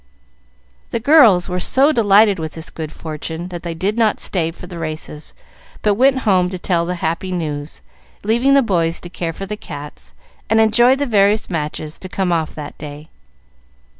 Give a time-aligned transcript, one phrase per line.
[0.89, 4.65] The girls were so delighted with this good fortune, that they did not stay for
[4.65, 5.35] the races,
[5.83, 7.83] but went home to tell the happy news,
[8.23, 10.15] leaving the boys to care for the cats,
[10.49, 13.09] and enjoy the various matches to come off that day.